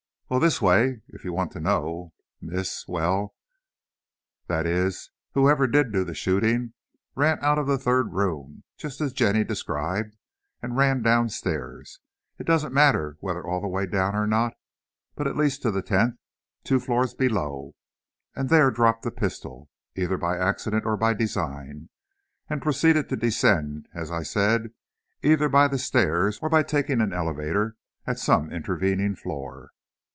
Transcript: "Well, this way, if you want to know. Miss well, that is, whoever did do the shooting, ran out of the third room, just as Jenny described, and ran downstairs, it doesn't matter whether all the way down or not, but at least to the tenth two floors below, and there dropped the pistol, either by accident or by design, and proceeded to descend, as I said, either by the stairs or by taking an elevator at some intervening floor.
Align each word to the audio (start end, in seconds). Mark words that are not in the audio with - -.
"Well, 0.31 0.39
this 0.39 0.61
way, 0.61 1.01
if 1.09 1.25
you 1.25 1.33
want 1.33 1.51
to 1.51 1.59
know. 1.59 2.13
Miss 2.41 2.87
well, 2.87 3.35
that 4.47 4.65
is, 4.65 5.11
whoever 5.33 5.67
did 5.67 5.91
do 5.91 6.05
the 6.05 6.13
shooting, 6.15 6.71
ran 7.15 7.37
out 7.43 7.59
of 7.59 7.67
the 7.67 7.77
third 7.77 8.13
room, 8.13 8.63
just 8.77 9.01
as 9.01 9.11
Jenny 9.11 9.43
described, 9.43 10.15
and 10.61 10.77
ran 10.77 11.01
downstairs, 11.01 11.99
it 12.39 12.47
doesn't 12.47 12.73
matter 12.73 13.17
whether 13.19 13.43
all 13.45 13.59
the 13.59 13.67
way 13.67 13.85
down 13.85 14.15
or 14.15 14.25
not, 14.25 14.53
but 15.15 15.27
at 15.27 15.35
least 15.35 15.63
to 15.63 15.69
the 15.71 15.81
tenth 15.81 16.15
two 16.63 16.79
floors 16.79 17.13
below, 17.13 17.75
and 18.33 18.47
there 18.47 18.71
dropped 18.71 19.03
the 19.03 19.11
pistol, 19.11 19.69
either 19.97 20.17
by 20.17 20.37
accident 20.37 20.85
or 20.85 20.95
by 20.95 21.13
design, 21.13 21.89
and 22.49 22.61
proceeded 22.61 23.09
to 23.09 23.17
descend, 23.17 23.85
as 23.93 24.09
I 24.09 24.23
said, 24.23 24.71
either 25.21 25.49
by 25.49 25.67
the 25.67 25.77
stairs 25.77 26.39
or 26.41 26.47
by 26.47 26.63
taking 26.63 27.01
an 27.01 27.11
elevator 27.11 27.75
at 28.07 28.17
some 28.17 28.49
intervening 28.49 29.13
floor. 29.17 29.71